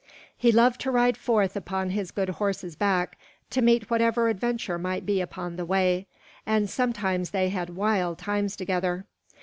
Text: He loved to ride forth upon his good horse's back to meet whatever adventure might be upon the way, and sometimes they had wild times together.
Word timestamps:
He 0.35 0.51
loved 0.51 0.81
to 0.81 0.89
ride 0.89 1.15
forth 1.15 1.55
upon 1.55 1.91
his 1.91 2.09
good 2.09 2.29
horse's 2.29 2.75
back 2.75 3.19
to 3.51 3.61
meet 3.61 3.91
whatever 3.91 4.29
adventure 4.29 4.79
might 4.79 5.05
be 5.05 5.21
upon 5.21 5.57
the 5.57 5.63
way, 5.63 6.07
and 6.43 6.67
sometimes 6.67 7.29
they 7.29 7.49
had 7.49 7.75
wild 7.75 8.17
times 8.17 8.55
together. 8.55 9.05